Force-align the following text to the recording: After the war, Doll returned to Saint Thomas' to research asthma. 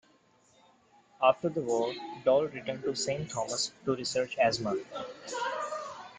After 1.21 1.47
the 1.49 1.61
war, 1.61 1.93
Doll 2.25 2.47
returned 2.47 2.81
to 2.81 2.95
Saint 2.95 3.29
Thomas' 3.29 3.71
to 3.85 3.95
research 3.95 4.35
asthma. 4.39 4.77